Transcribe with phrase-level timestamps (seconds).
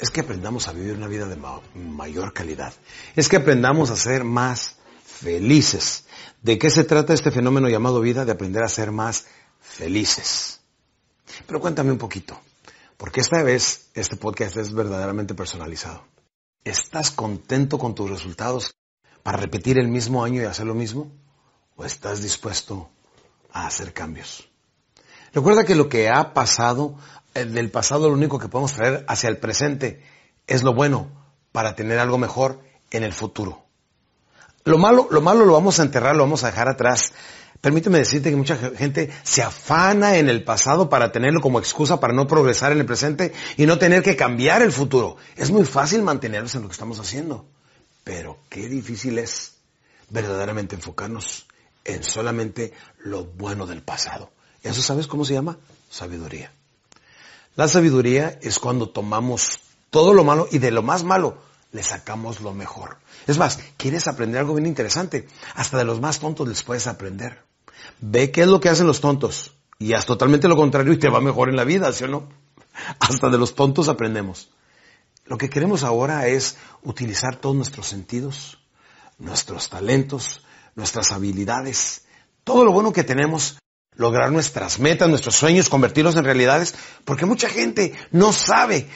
[0.00, 2.72] es que aprendamos a vivir una vida de ma mayor calidad.
[3.14, 6.04] Es que aprendamos a ser más felices.
[6.42, 8.24] ¿De qué se trata este fenómeno llamado vida?
[8.24, 9.26] De aprender a ser más
[9.60, 10.60] felices.
[11.46, 12.40] Pero cuéntame un poquito,
[12.96, 16.04] porque esta vez este podcast es verdaderamente personalizado.
[16.64, 18.74] ¿Estás contento con tus resultados
[19.22, 21.12] para repetir el mismo año y hacer lo mismo?
[21.76, 22.90] ¿O estás dispuesto
[23.52, 24.49] a hacer cambios?
[25.32, 26.96] Recuerda que lo que ha pasado
[27.34, 30.02] del pasado lo único que podemos traer hacia el presente
[30.46, 31.08] es lo bueno
[31.52, 32.60] para tener algo mejor
[32.90, 33.64] en el futuro.
[34.64, 37.12] Lo malo, lo malo lo vamos a enterrar, lo vamos a dejar atrás.
[37.60, 42.14] Permíteme decirte que mucha gente se afana en el pasado para tenerlo como excusa para
[42.14, 45.16] no progresar en el presente y no tener que cambiar el futuro.
[45.36, 47.46] Es muy fácil mantenernos en lo que estamos haciendo,
[48.02, 49.54] pero qué difícil es
[50.08, 51.46] verdaderamente enfocarnos
[51.84, 54.30] en solamente lo bueno del pasado.
[54.62, 55.58] ¿Eso sabes cómo se llama?
[55.90, 56.52] Sabiduría.
[57.56, 59.60] La sabiduría es cuando tomamos
[59.90, 61.38] todo lo malo y de lo más malo
[61.72, 62.98] le sacamos lo mejor.
[63.26, 65.28] Es más, ¿quieres aprender algo bien interesante?
[65.54, 67.42] Hasta de los más tontos les puedes aprender.
[68.00, 71.08] Ve qué es lo que hacen los tontos y haz totalmente lo contrario y te
[71.08, 72.28] va mejor en la vida, ¿sí o no?
[73.00, 74.50] Hasta de los tontos aprendemos.
[75.24, 78.58] Lo que queremos ahora es utilizar todos nuestros sentidos,
[79.18, 80.42] nuestros talentos,
[80.74, 82.04] nuestras habilidades,
[82.42, 83.58] todo lo bueno que tenemos
[83.94, 86.74] lograr nuestras metas, nuestros sueños, convertirlos en realidades,
[87.04, 88.88] porque mucha gente no sabe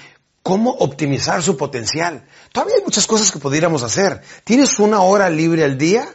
[0.43, 2.27] cómo optimizar su potencial.
[2.53, 4.23] Todavía hay muchas cosas que pudiéramos hacer.
[4.45, 6.07] ¿Tienes una hora libre al día?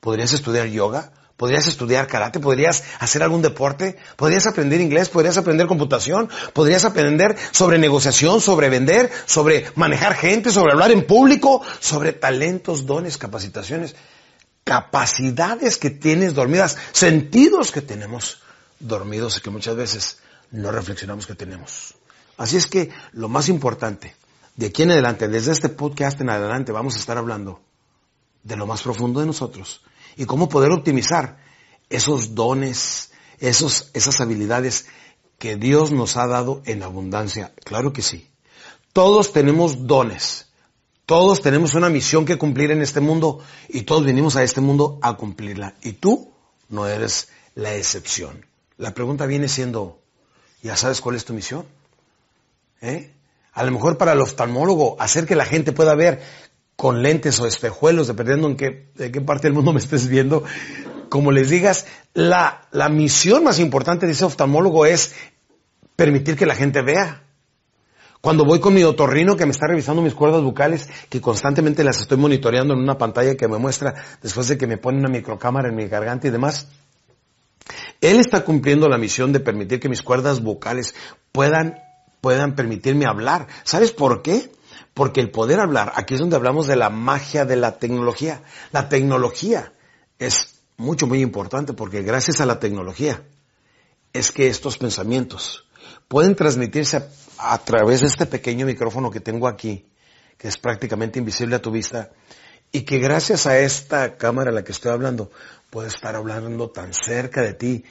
[0.00, 1.12] ¿Podrías estudiar yoga?
[1.36, 2.40] ¿Podrías estudiar karate?
[2.40, 3.96] ¿Podrías hacer algún deporte?
[4.16, 5.10] ¿Podrías aprender inglés?
[5.10, 6.30] ¿Podrías aprender computación?
[6.54, 12.86] ¿Podrías aprender sobre negociación, sobre vender, sobre manejar gente, sobre hablar en público, sobre talentos,
[12.86, 13.94] dones, capacitaciones?
[14.66, 18.42] Capacidades que tienes dormidas, sentidos que tenemos
[18.80, 20.18] dormidos y que muchas veces
[20.50, 21.94] no reflexionamos que tenemos.
[22.36, 24.16] Así es que lo más importante,
[24.56, 27.60] de aquí en adelante, desde este podcast en adelante, vamos a estar hablando
[28.42, 29.82] de lo más profundo de nosotros
[30.16, 31.38] y cómo poder optimizar
[31.88, 34.86] esos dones, esos, esas habilidades
[35.38, 37.54] que Dios nos ha dado en abundancia.
[37.64, 38.28] Claro que sí.
[38.92, 40.45] Todos tenemos dones.
[41.06, 44.98] Todos tenemos una misión que cumplir en este mundo y todos venimos a este mundo
[45.02, 45.74] a cumplirla.
[45.80, 46.32] Y tú
[46.68, 48.44] no eres la excepción.
[48.76, 50.00] La pregunta viene siendo,
[50.62, 51.64] ¿ya sabes cuál es tu misión?
[52.80, 53.12] ¿Eh?
[53.52, 56.22] A lo mejor para el oftalmólogo, hacer que la gente pueda ver
[56.74, 60.42] con lentes o espejuelos, dependiendo en qué, de qué parte del mundo me estés viendo,
[61.08, 65.14] como les digas, la, la misión más importante de ese oftalmólogo es
[65.94, 67.25] permitir que la gente vea.
[68.20, 72.00] Cuando voy con mi otorrino que me está revisando mis cuerdas bucales, que constantemente las
[72.00, 75.68] estoy monitoreando en una pantalla que me muestra después de que me pone una microcámara
[75.68, 76.68] en mi garganta y demás,
[78.00, 80.94] él está cumpliendo la misión de permitir que mis cuerdas bucales
[81.32, 81.78] puedan,
[82.20, 83.46] puedan permitirme hablar.
[83.64, 84.50] ¿Sabes por qué?
[84.94, 88.42] Porque el poder hablar, aquí es donde hablamos de la magia de la tecnología.
[88.72, 89.72] La tecnología
[90.18, 93.22] es mucho, muy importante porque gracias a la tecnología
[94.12, 95.66] es que estos pensamientos,
[96.08, 96.96] pueden transmitirse
[97.64, 99.86] través de este pequeño micrófono que tengo aquí,
[100.38, 102.10] que es prácticamente invisible a tu vista,
[102.72, 105.30] y que gracias a esta cámara a la que estoy hablando,
[105.70, 107.84] puedo estar hablando tan cerca de ti,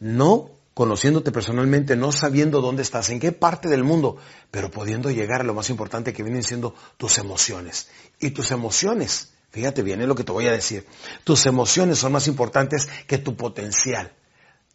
[0.00, 4.16] no conociéndote personalmente, no sabiendo dónde estás, en qué parte del mundo,
[4.50, 7.88] pero pudiendo llegar a lo más importante que vienen siendo tus emociones.
[8.18, 10.84] Y tus emociones, fíjate bien, es lo que te voy a decir,
[11.22, 14.12] tus emociones son más importantes que tu potencial.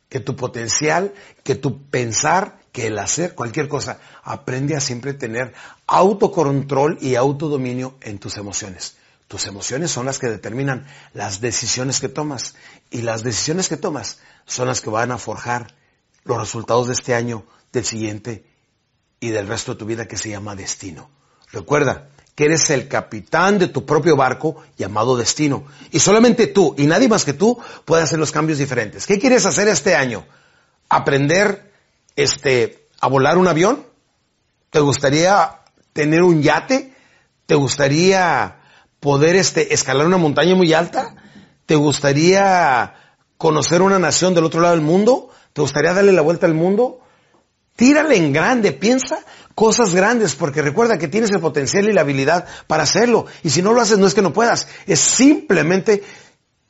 [0.07, 1.13] Que tu potencial,
[1.44, 4.00] que tu pensar, que el hacer cualquier cosa.
[4.24, 5.54] Aprende a siempre tener
[5.88, 8.98] autocontrol y autodominio en tus emociones.
[9.27, 12.56] Tus emociones son las que determinan las decisiones que tomas
[12.89, 15.75] y las decisiones que tomas son las que van a forjar
[16.24, 18.44] los resultados de este año, del siguiente
[19.19, 21.10] y del resto de tu vida que se llama destino.
[21.51, 26.88] Recuerda que eres el capitán de tu propio barco llamado destino y solamente tú y
[26.88, 29.06] nadie más que tú puede hacer los cambios diferentes.
[29.06, 30.25] ¿Qué quieres hacer este año?
[30.88, 31.69] ¿Aprender
[32.24, 33.86] este, a volar un avión?
[34.69, 35.62] ¿Te gustaría
[35.94, 36.94] tener un yate?
[37.45, 38.57] ¿Te gustaría
[39.00, 41.16] poder este, escalar una montaña muy alta?
[41.66, 42.94] ¿Te gustaría
[43.38, 45.30] conocer una nación del otro lado del mundo?
[45.54, 47.00] ¿Te gustaría darle la vuelta al mundo?
[47.75, 49.19] Tírale en grande, piensa
[49.56, 53.25] cosas grandes, porque recuerda que tienes el potencial y la habilidad para hacerlo.
[53.44, 56.04] Y si no lo haces, no es que no puedas, es simplemente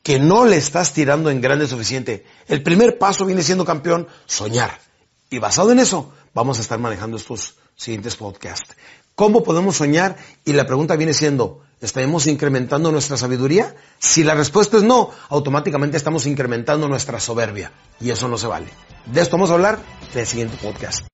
[0.04, 2.26] que no le estás tirando en grande suficiente.
[2.48, 4.89] El primer paso viene siendo campeón, soñar.
[5.30, 8.76] Y basado en eso, vamos a estar manejando estos siguientes podcasts.
[9.14, 10.16] ¿Cómo podemos soñar?
[10.46, 13.76] Y la pregunta viene siendo, ¿estaremos incrementando nuestra sabiduría?
[14.00, 17.72] Si la respuesta es no, automáticamente estamos incrementando nuestra soberbia.
[18.00, 18.70] Y eso no se vale.
[19.06, 19.80] De esto vamos a hablar
[20.14, 21.06] en el siguiente podcast.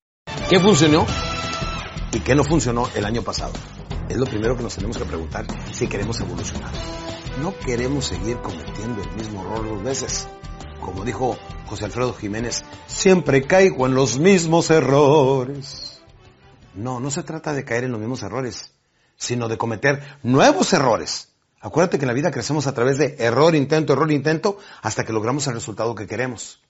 [0.49, 1.05] ¿Qué funcionó
[2.13, 3.53] y qué no funcionó el año pasado?
[4.07, 6.71] Es lo primero que nos tenemos que preguntar si queremos evolucionar.
[7.41, 10.27] No queremos seguir cometiendo el mismo error dos veces.
[10.79, 16.01] Como dijo José Alfredo Jiménez, siempre caigo en los mismos errores.
[16.75, 18.71] No, no se trata de caer en los mismos errores,
[19.15, 21.29] sino de cometer nuevos errores.
[21.61, 25.13] Acuérdate que en la vida crecemos a través de error, intento, error, intento, hasta que
[25.13, 26.61] logramos el resultado que queremos.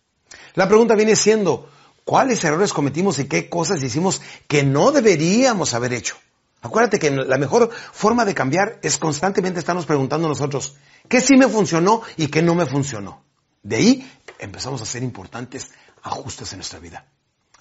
[0.53, 1.69] La pregunta viene siendo,
[2.05, 6.15] ¿cuáles errores cometimos y qué cosas hicimos que no deberíamos haber hecho?
[6.61, 10.77] Acuérdate que la mejor forma de cambiar es constantemente estarnos preguntando nosotros,
[11.09, 13.21] ¿qué sí me funcionó y qué no me funcionó?
[13.61, 15.71] De ahí empezamos a hacer importantes
[16.03, 17.05] ajustes en nuestra vida.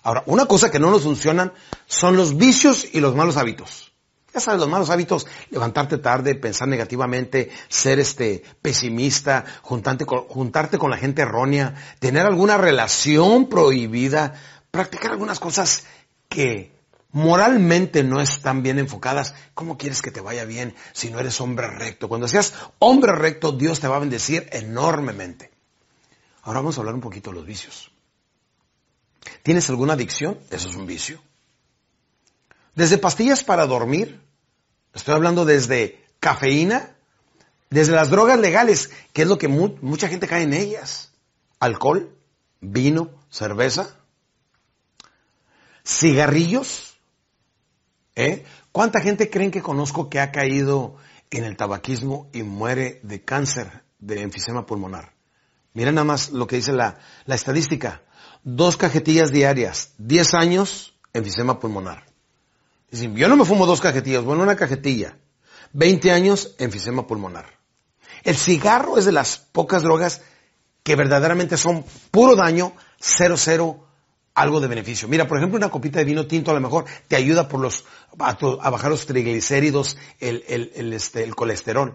[0.03, 1.53] Ahora, una cosa que no nos funcionan
[1.87, 3.95] son los vicios y los malos hábitos.
[4.35, 10.97] Ya sabes, los malos hábitos, levantarte tarde, pensar negativamente, ser este pesimista, juntarte con, la
[10.97, 14.35] gente errónea, tener alguna relación prohibida,
[14.73, 15.85] practicar algunas cosas
[16.29, 16.75] que
[17.13, 19.35] moralmente no están bien enfocadas.
[19.55, 22.09] ¿Cómo quieres que te vaya bien si no eres hombre recto?
[22.09, 25.54] Cuando seas hombre recto, Dios te va a bendecir enormemente.
[26.45, 27.91] Ahora vamos a hablar un poquito de los vicios.
[29.43, 30.39] ¿Tienes alguna adicción?
[30.51, 31.21] Eso es un vicio.
[32.75, 34.21] Desde pastillas para dormir,
[34.93, 36.95] estoy hablando desde cafeína,
[37.71, 41.13] desde las drogas legales, que es lo que mucha gente cae en ellas.
[41.61, 42.15] Alcohol,
[42.61, 43.97] vino, cerveza,
[45.83, 46.99] cigarrillos.
[48.17, 48.45] ¿Eh?
[48.71, 50.97] ¿Cuánta gente creen que conozco que ha caído
[51.31, 55.14] en el tabaquismo y muere de cáncer de enfisema pulmonar?
[55.75, 58.03] Miren nada más lo que dice la, la estadística
[58.45, 62.05] dos cajetillas diarias, 10 años, enfisema pulmonar.
[62.91, 65.17] Yo no me fumo dos cajetillas, bueno, una cajetilla.
[65.73, 67.47] 20 años, enfisema pulmonar.
[68.23, 70.23] El cigarro es de las pocas drogas
[70.85, 73.89] que verdaderamente son puro daño, cero, cero,
[74.35, 75.09] algo de beneficio.
[75.09, 77.85] Mira, por ejemplo, una copita de vino tinto a lo mejor te ayuda por los,
[78.19, 81.95] a, bajar los triglicéridos, el, el, este, el colesterol.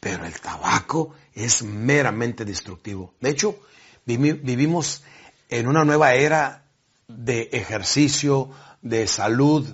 [0.00, 3.14] Pero el tabaco es meramente destructivo.
[3.20, 3.58] De hecho,
[4.04, 5.02] vivimos
[5.48, 6.64] en una nueva era
[7.08, 8.50] de ejercicio,
[8.82, 9.66] de salud,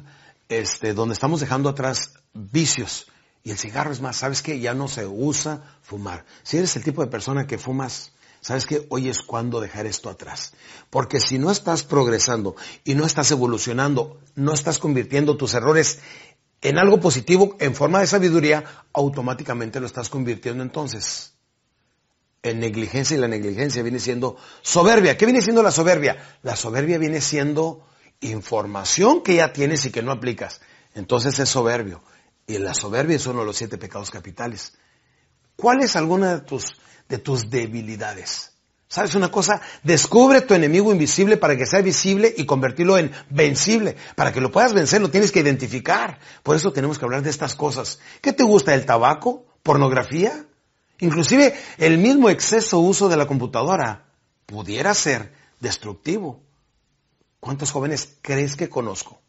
[0.48, 3.06] este, donde estamos dejando atrás vicios.
[3.42, 4.58] Y el cigarro es más, ¿sabes qué?
[4.58, 6.24] Ya no se usa fumar.
[6.42, 8.86] Si eres el tipo de persona que fumas, ¿sabes qué?
[8.88, 10.54] Hoy es cuando dejar esto atrás.
[10.88, 15.98] Porque si no estás progresando y no estás evolucionando, no estás convirtiendo tus errores
[16.64, 21.34] en algo positivo en forma de sabiduría, automáticamente lo estás convirtiendo entonces
[22.42, 25.16] en negligencia y la negligencia viene siendo soberbia.
[25.18, 26.38] ¿Qué viene siendo la soberbia?
[26.42, 27.86] La soberbia viene siendo
[28.20, 30.62] información que ya tienes y que no aplicas.
[30.94, 32.02] Entonces es soberbio.
[32.46, 34.72] Y la soberbia es uno de los siete pecados capitales.
[35.56, 36.76] ¿Cuál es alguna de tus,
[37.10, 38.53] de tus debilidades?
[38.88, 39.60] ¿Sabes una cosa?
[39.82, 43.96] Descubre tu enemigo invisible para que sea visible y convertirlo en vencible.
[44.14, 46.18] Para que lo puedas vencer lo tienes que identificar.
[46.42, 47.98] Por eso tenemos que hablar de estas cosas.
[48.20, 48.74] ¿Qué te gusta?
[48.74, 49.46] ¿El tabaco?
[49.62, 50.44] ¿Pornografía?
[51.00, 54.06] Inclusive el mismo exceso uso de la computadora
[54.46, 56.40] pudiera ser destructivo.
[57.40, 59.20] ¿Cuántos jóvenes crees que conozco?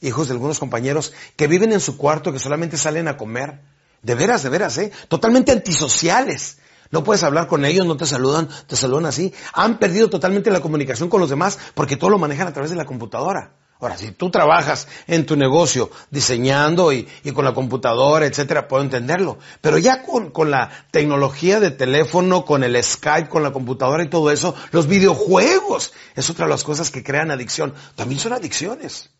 [0.00, 3.60] Hijos de algunos compañeros que viven en su cuarto, que solamente salen a comer
[4.02, 4.92] De veras, de veras, ¿eh?
[5.08, 6.58] Totalmente antisociales.
[6.90, 9.32] No puedes hablar con ellos, no te saludan, te saludan así.
[9.52, 12.76] Han perdido totalmente la comunicación con los demás porque todo lo manejan a través de
[12.76, 13.52] la computadora.
[13.78, 19.38] Ahora, si tú trabajas en tu negocio diseñando y, con la computadora, etcétera, puedo entenderlo.
[19.60, 24.08] Pero ya con, con, la tecnología de teléfono, con el Skype, con la computadora y
[24.08, 27.74] todo eso, los videojuegos es otra de las cosas que crean adicción.
[27.96, 29.10] También son adicciones.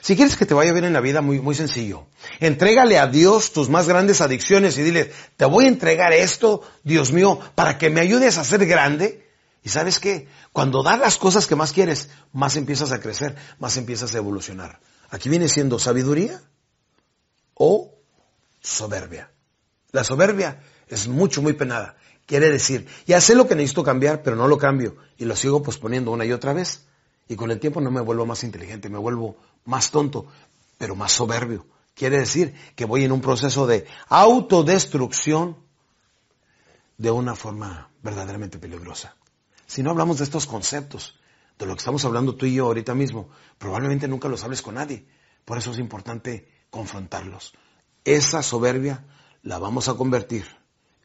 [0.00, 2.06] Si quieres que te vaya bien en la vida, muy, muy sencillo.
[2.40, 7.12] Entrégale a Dios tus más grandes adicciones y dile, te voy a entregar esto, Dios
[7.12, 9.26] mío, para que me ayudes a ser grande.
[9.62, 10.28] Y sabes qué?
[10.52, 14.80] Cuando das las cosas que más quieres, más empiezas a crecer, más empiezas a evolucionar.
[15.10, 16.40] Aquí viene siendo sabiduría
[17.54, 17.94] o
[18.60, 19.30] soberbia.
[19.90, 21.96] La soberbia es mucho, muy penada.
[22.26, 25.62] Quiere decir, ya sé lo que necesito cambiar, pero no lo cambio y lo sigo
[25.62, 26.87] posponiendo una y otra vez.
[27.28, 30.26] Y con el tiempo no me vuelvo más inteligente, me vuelvo más tonto,
[30.78, 31.66] pero más soberbio.
[31.94, 35.56] Quiere decir que voy en un proceso de autodestrucción
[36.96, 39.16] de una forma verdaderamente peligrosa.
[39.66, 41.18] Si no hablamos de estos conceptos,
[41.58, 44.76] de lo que estamos hablando tú y yo ahorita mismo, probablemente nunca los hables con
[44.76, 45.06] nadie.
[45.44, 47.52] Por eso es importante confrontarlos.
[48.04, 49.04] Esa soberbia
[49.42, 50.46] la vamos a convertir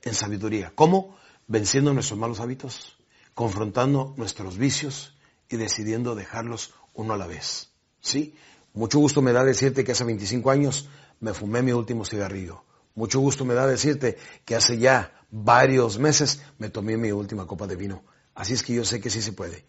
[0.04, 0.72] en sabiduría.
[0.76, 1.18] ¿Cómo?
[1.48, 2.98] Venciendo nuestros malos hábitos,
[3.34, 5.13] confrontando nuestros vicios
[5.50, 7.70] y decidiendo dejarlos uno a la vez.
[8.02, 8.36] ¿Sí?
[8.74, 12.64] Mucho gusto me da decirte que hace 25 años me fumé mi último cigarrillo.
[12.96, 17.68] Mucho gusto me da decirte que hace ya varios meses me tomé mi última copa
[17.68, 18.04] de vino.
[18.36, 19.66] Así es que yo sé que sí se puede.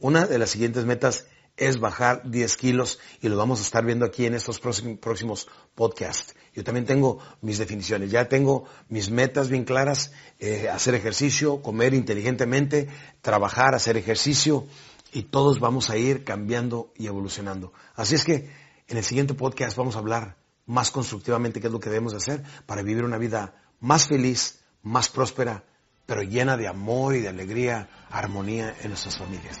[0.00, 4.04] Una de las siguientes metas es bajar 10 kilos y lo vamos a estar viendo
[4.04, 6.34] aquí en estos próximos podcasts.
[6.52, 11.94] Yo también tengo mis definiciones, ya tengo mis metas bien claras, eh, hacer ejercicio, comer
[11.94, 12.88] inteligentemente,
[13.22, 14.66] trabajar, hacer ejercicio,
[15.14, 17.72] y todos vamos a ir cambiando y evolucionando.
[17.94, 18.50] Así es que
[18.88, 22.42] en el siguiente podcast vamos a hablar más constructivamente qué es lo que debemos hacer
[22.66, 25.64] para vivir una vida más feliz, más próspera,
[26.04, 29.60] pero llena de amor y de alegría, armonía en nuestras familias.